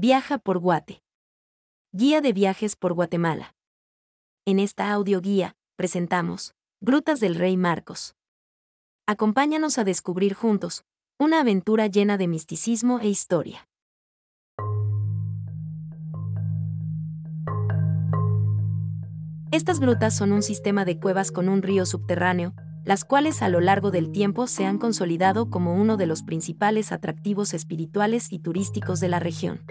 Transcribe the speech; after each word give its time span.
Viaja 0.00 0.38
por 0.38 0.60
Guate. 0.60 1.02
Guía 1.90 2.20
de 2.20 2.32
viajes 2.32 2.76
por 2.76 2.92
Guatemala. 2.92 3.56
En 4.44 4.60
esta 4.60 4.92
audioguía, 4.92 5.56
presentamos 5.74 6.54
Grutas 6.80 7.18
del 7.18 7.34
Rey 7.34 7.56
Marcos. 7.56 8.14
Acompáñanos 9.08 9.76
a 9.76 9.82
descubrir 9.82 10.34
juntos 10.34 10.84
una 11.18 11.40
aventura 11.40 11.88
llena 11.88 12.16
de 12.16 12.28
misticismo 12.28 13.00
e 13.00 13.08
historia. 13.08 13.68
Estas 19.50 19.80
grutas 19.80 20.16
son 20.16 20.30
un 20.30 20.44
sistema 20.44 20.84
de 20.84 21.00
cuevas 21.00 21.32
con 21.32 21.48
un 21.48 21.60
río 21.60 21.84
subterráneo, 21.86 22.54
las 22.84 23.04
cuales 23.04 23.42
a 23.42 23.48
lo 23.48 23.60
largo 23.60 23.90
del 23.90 24.12
tiempo 24.12 24.46
se 24.46 24.64
han 24.64 24.78
consolidado 24.78 25.50
como 25.50 25.74
uno 25.74 25.96
de 25.96 26.06
los 26.06 26.22
principales 26.22 26.92
atractivos 26.92 27.52
espirituales 27.52 28.32
y 28.32 28.38
turísticos 28.38 29.00
de 29.00 29.08
la 29.08 29.18
región. 29.18 29.64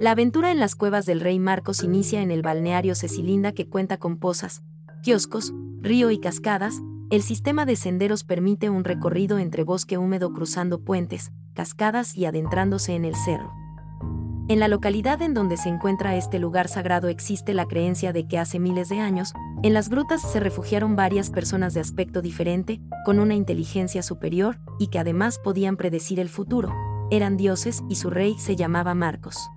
La 0.00 0.12
aventura 0.12 0.50
en 0.50 0.58
las 0.58 0.76
cuevas 0.76 1.04
del 1.04 1.20
Rey 1.20 1.38
Marcos 1.38 1.84
inicia 1.84 2.22
en 2.22 2.30
el 2.30 2.40
balneario 2.40 2.94
Cecilinda 2.94 3.52
que 3.52 3.68
cuenta 3.68 3.98
con 3.98 4.16
pozas, 4.16 4.62
kioscos, 5.02 5.52
río 5.82 6.10
y 6.10 6.18
cascadas, 6.18 6.80
el 7.10 7.20
sistema 7.20 7.66
de 7.66 7.76
senderos 7.76 8.24
permite 8.24 8.70
un 8.70 8.84
recorrido 8.84 9.38
entre 9.38 9.62
bosque 9.62 9.98
húmedo 9.98 10.32
cruzando 10.32 10.80
puentes, 10.80 11.32
cascadas 11.52 12.16
y 12.16 12.24
adentrándose 12.24 12.94
en 12.94 13.04
el 13.04 13.14
cerro. 13.14 13.52
En 14.48 14.58
la 14.58 14.68
localidad 14.68 15.20
en 15.20 15.34
donde 15.34 15.58
se 15.58 15.68
encuentra 15.68 16.16
este 16.16 16.38
lugar 16.38 16.68
sagrado 16.68 17.08
existe 17.08 17.52
la 17.52 17.66
creencia 17.66 18.14
de 18.14 18.26
que 18.26 18.38
hace 18.38 18.58
miles 18.58 18.88
de 18.88 19.00
años, 19.00 19.34
en 19.62 19.74
las 19.74 19.90
grutas 19.90 20.22
se 20.22 20.40
refugiaron 20.40 20.96
varias 20.96 21.28
personas 21.28 21.74
de 21.74 21.80
aspecto 21.80 22.22
diferente, 22.22 22.80
con 23.04 23.18
una 23.18 23.34
inteligencia 23.34 24.02
superior, 24.02 24.60
y 24.78 24.86
que 24.86 24.98
además 24.98 25.38
podían 25.38 25.76
predecir 25.76 26.20
el 26.20 26.30
futuro. 26.30 26.72
Eran 27.10 27.36
dioses 27.36 27.82
y 27.90 27.96
su 27.96 28.08
rey 28.08 28.38
se 28.38 28.56
llamaba 28.56 28.94
Marcos. 28.94 29.50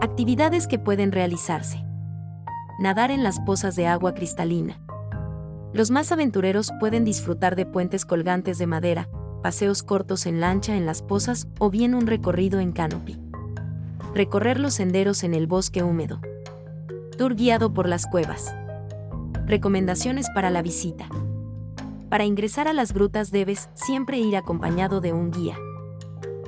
Actividades 0.00 0.66
que 0.66 0.78
pueden 0.78 1.12
realizarse. 1.12 1.84
Nadar 2.78 3.10
en 3.10 3.22
las 3.22 3.40
pozas 3.40 3.76
de 3.76 3.86
agua 3.86 4.14
cristalina. 4.14 4.80
Los 5.72 5.90
más 5.90 6.12
aventureros 6.12 6.72
pueden 6.80 7.04
disfrutar 7.04 7.56
de 7.56 7.66
puentes 7.66 8.04
colgantes 8.04 8.58
de 8.58 8.66
madera, 8.66 9.08
paseos 9.42 9.82
cortos 9.82 10.26
en 10.26 10.40
lancha 10.40 10.76
en 10.76 10.86
las 10.86 11.02
pozas 11.02 11.48
o 11.58 11.70
bien 11.70 11.94
un 11.94 12.06
recorrido 12.06 12.60
en 12.60 12.72
canopy 12.72 13.26
recorrer 14.16 14.58
los 14.58 14.72
senderos 14.72 15.24
en 15.24 15.34
el 15.34 15.46
bosque 15.46 15.82
húmedo. 15.82 16.20
Tour 17.18 17.34
guiado 17.34 17.74
por 17.74 17.86
las 17.86 18.06
cuevas. 18.06 18.56
Recomendaciones 19.44 20.30
para 20.34 20.48
la 20.48 20.62
visita. 20.62 21.06
Para 22.08 22.24
ingresar 22.24 22.66
a 22.66 22.72
las 22.72 22.94
grutas 22.94 23.30
debes 23.30 23.68
siempre 23.74 24.18
ir 24.18 24.34
acompañado 24.36 25.02
de 25.02 25.12
un 25.12 25.30
guía. 25.30 25.58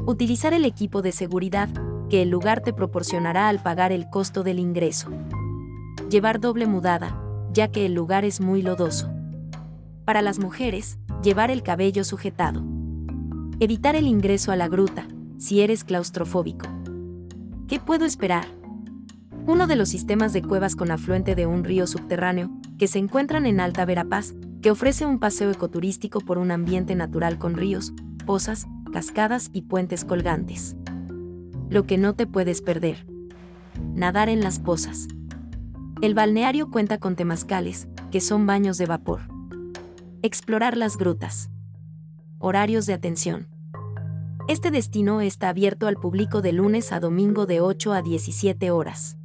Utilizar 0.07 0.55
el 0.55 0.65
equipo 0.65 1.03
de 1.03 1.13
seguridad 1.13 1.69
que 2.09 2.23
el 2.23 2.31
lugar 2.31 2.61
te 2.61 2.73
proporcionará 2.73 3.49
al 3.49 3.63
pagar 3.63 3.93
el 3.93 4.09
costo 4.09 4.43
del 4.43 4.59
ingreso. 4.59 5.11
Llevar 6.11 6.41
doble 6.41 6.67
mudada, 6.67 7.21
ya 7.53 7.69
que 7.69 7.87
el 7.87 7.95
lugar 7.95 8.25
es 8.25 8.41
muy 8.41 8.63
lodoso. 8.63 9.11
Para 10.05 10.23
las 10.23 10.39
mujeres, 10.39 10.99
llevar 11.23 11.51
el 11.51 11.63
cabello 11.63 12.05
sujetado. 12.05 12.65
Evitar 13.61 13.95
el 13.95 14.07
ingreso 14.07 14.53
a 14.53 14.57
la 14.57 14.69
gruta, 14.69 15.07
si 15.37 15.61
eres 15.61 15.85
claustrofóbico. 15.85 16.67
¿Qué 17.67 17.79
puedo 17.79 18.05
esperar? 18.07 18.47
Uno 19.47 19.67
de 19.67 19.77
los 19.77 19.89
sistemas 19.89 20.33
de 20.33 20.43
cuevas 20.43 20.77
con 20.77 20.91
afluente 20.91 21.35
de 21.35 21.47
un 21.47 21.65
río 21.65 21.87
subterráneo, 21.87 22.51
que 22.79 22.87
se 22.87 22.99
encuentran 22.99 23.45
en 23.47 23.61
Alta 23.61 23.85
Verapaz, 23.85 24.35
que 24.63 24.71
ofrece 24.71 25.05
un 25.05 25.19
paseo 25.19 25.51
ecoturístico 25.51 26.21
por 26.21 26.39
un 26.39 26.51
ambiente 26.51 26.95
natural 26.95 27.39
con 27.39 27.55
ríos, 27.55 27.93
pozas, 28.25 28.67
cascadas 28.93 29.51
y 29.53 29.63
puentes 29.63 30.05
colgantes. 30.05 30.77
Lo 31.71 31.85
que 31.85 31.99
no 31.99 32.15
te 32.15 32.27
puedes 32.27 32.63
perder. 32.63 33.07
Nadar 33.95 34.29
en 34.29 34.41
las 34.41 34.59
pozas. 34.59 35.09
El 36.01 36.15
balneario 36.15 36.71
cuenta 36.71 36.99
con 36.99 37.15
temazcales, 37.15 37.89
que 38.11 38.21
son 38.21 38.47
baños 38.47 38.79
de 38.79 38.87
vapor. 38.87 39.21
Explorar 40.23 40.77
las 40.77 40.97
grutas. 40.97 41.51
Horarios 42.39 42.87
de 42.87 42.95
atención. 42.95 43.49
Este 44.49 44.71
destino 44.71 45.21
está 45.21 45.51
abierto 45.51 45.89
al 45.89 45.97
público 45.97 46.41
de 46.41 46.53
lunes 46.53 46.91
a 46.91 47.01
domingo 47.01 47.45
de 47.45 47.61
8 47.61 47.93
a 47.93 48.01
17 48.01 48.71
horas. 48.71 49.19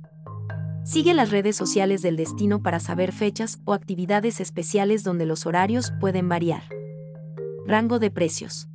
Sigue 0.84 1.14
las 1.14 1.32
redes 1.32 1.56
sociales 1.56 2.02
del 2.02 2.18
destino 2.18 2.62
para 2.62 2.82
saber 2.82 3.14
fechas 3.14 3.62
o 3.64 3.74
actividades 3.74 4.42
especiales 4.42 5.06
donde 5.06 5.26
los 5.26 5.46
horarios 5.46 5.94
pueden 6.02 6.28
variar. 6.28 6.64
Rango 7.66 8.00
de 8.00 8.12
precios. 8.12 8.68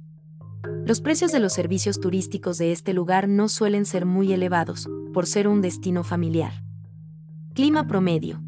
Los 0.88 1.02
precios 1.02 1.32
de 1.32 1.38
los 1.38 1.52
servicios 1.52 2.00
turísticos 2.00 2.56
de 2.56 2.72
este 2.72 2.94
lugar 2.94 3.28
no 3.28 3.50
suelen 3.50 3.84
ser 3.84 4.06
muy 4.06 4.32
elevados, 4.32 4.88
por 5.12 5.26
ser 5.26 5.46
un 5.46 5.60
destino 5.60 6.02
familiar. 6.02 6.64
Clima 7.52 7.86
promedio. 7.86 8.40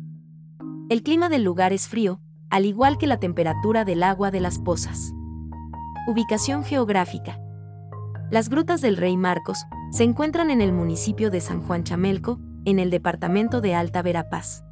El 0.88 1.02
clima 1.02 1.28
del 1.28 1.44
lugar 1.44 1.74
es 1.74 1.86
frío, 1.86 2.18
al 2.48 2.64
igual 2.64 2.96
que 2.96 3.06
la 3.06 3.20
temperatura 3.20 3.84
del 3.84 4.02
agua 4.02 4.30
de 4.30 4.40
las 4.40 4.58
pozas. 4.58 5.12
Ubicación 6.08 6.64
geográfica. 6.64 7.38
Las 8.30 8.48
grutas 8.48 8.80
del 8.80 8.96
Rey 8.96 9.18
Marcos 9.18 9.66
se 9.90 10.04
encuentran 10.04 10.48
en 10.48 10.62
el 10.62 10.72
municipio 10.72 11.30
de 11.30 11.42
San 11.42 11.60
Juan 11.60 11.84
Chamelco, 11.84 12.40
en 12.64 12.78
el 12.78 12.88
departamento 12.88 13.60
de 13.60 13.74
Alta 13.74 14.00
Verapaz. 14.00 14.64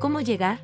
¿Cómo 0.00 0.20
llegar? 0.20 0.58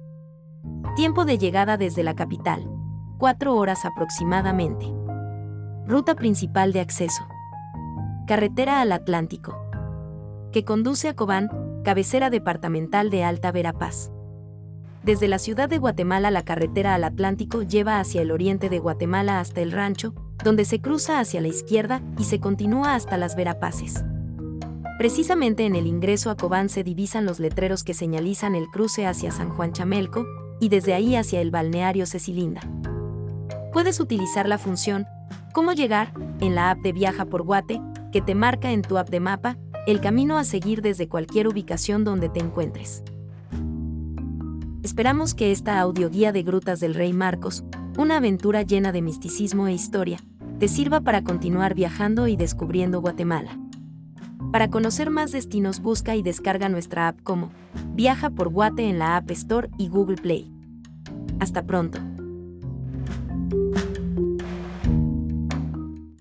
Tiempo 0.97 1.25
de 1.25 1.39
llegada 1.39 1.79
desde 1.79 2.03
la 2.03 2.15
capital, 2.15 2.69
4 3.17 3.57
horas 3.57 3.87
aproximadamente. 3.87 5.00
Ruta 5.91 6.15
principal 6.15 6.73
de 6.73 6.79
acceso. 6.79 7.27
Carretera 8.29 8.81
al 8.81 8.93
Atlántico. 8.93 9.59
Que 10.53 10.65
conduce 10.65 11.09
a 11.09 11.17
Cobán, 11.17 11.51
cabecera 11.83 12.31
departamental 12.31 13.11
de 13.11 13.25
Alta 13.25 13.51
Verapaz. 13.51 14.13
Desde 15.03 15.27
la 15.27 15.41
ciudad 15.41 15.69
de 15.69 15.79
Guatemala 15.79 16.31
la 16.31 16.45
carretera 16.45 16.95
al 16.95 17.03
Atlántico 17.03 17.63
lleva 17.63 17.99
hacia 17.99 18.23
el 18.23 18.31
oriente 18.31 18.69
de 18.69 18.79
Guatemala 18.79 19.41
hasta 19.41 19.63
el 19.63 19.73
rancho, 19.73 20.15
donde 20.45 20.65
se 20.65 20.81
cruza 20.81 21.19
hacia 21.19 21.41
la 21.41 21.49
izquierda 21.49 22.03
y 22.17 22.23
se 22.23 22.39
continúa 22.39 22.95
hasta 22.95 23.17
las 23.17 23.35
Verapaces. 23.35 24.05
Precisamente 24.97 25.67
en 25.67 25.75
el 25.75 25.89
ingreso 25.89 26.31
a 26.31 26.37
Cobán 26.37 26.69
se 26.69 26.85
divisan 26.85 27.27
los 27.27 27.41
letreros 27.41 27.83
que 27.83 27.95
señalizan 27.95 28.55
el 28.55 28.69
cruce 28.69 29.09
hacia 29.09 29.33
San 29.33 29.51
Juan 29.51 29.73
Chamelco 29.73 30.25
y 30.61 30.69
desde 30.69 30.95
ahí 30.95 31.17
hacia 31.17 31.41
el 31.41 31.51
balneario 31.51 32.07
Cecilinda. 32.07 32.61
Puedes 33.73 33.99
utilizar 33.99 34.49
la 34.49 34.59
función 34.59 35.09
Cómo 35.53 35.73
llegar 35.73 36.13
en 36.41 36.55
la 36.55 36.71
app 36.71 36.79
de 36.79 36.93
Viaja 36.93 37.25
por 37.25 37.43
Guate, 37.43 37.81
que 38.13 38.21
te 38.21 38.35
marca 38.35 38.71
en 38.71 38.83
tu 38.83 38.99
app 38.99 39.09
de 39.09 39.21
mapa 39.21 39.57
el 39.87 40.01
camino 40.01 40.39
a 40.39 40.45
seguir 40.45 40.83
desde 40.83 41.09
cualquier 41.09 41.49
ubicación 41.49 42.05
donde 42.05 42.29
te 42.29 42.41
encuentres. 42.41 43.03
Esperamos 44.83 45.35
que 45.35 45.51
esta 45.51 45.81
audioguía 45.81 46.33
de 46.33 46.43
Grutas 46.43 46.81
del 46.81 46.95
Rey 46.95 47.13
Marcos, 47.13 47.65
una 47.99 48.19
aventura 48.19 48.63
llena 48.63 48.93
de 48.93 49.03
misticismo 49.03 49.67
e 49.67 49.73
historia, 49.73 50.19
te 50.59 50.69
sirva 50.69 51.01
para 51.01 51.23
continuar 51.23 51.75
viajando 51.75 52.29
y 52.29 52.37
descubriendo 52.37 53.01
Guatemala. 53.01 53.59
Para 54.53 54.69
conocer 54.69 55.11
más 55.11 55.33
destinos 55.33 55.81
busca 55.81 56.17
y 56.17 56.23
descarga 56.23 56.69
nuestra 56.69 57.09
app 57.09 57.23
como 57.23 57.51
Viaja 57.95 58.31
por 58.31 58.49
Guate 58.49 58.89
en 58.89 58.99
la 58.99 59.17
App 59.17 59.31
Store 59.31 59.69
y 59.79 59.89
Google 59.89 60.17
Play. 60.17 60.53
Hasta 61.41 61.63
pronto. 61.63 61.99